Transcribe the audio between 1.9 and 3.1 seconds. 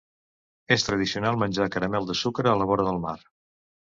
de sucre a la vora del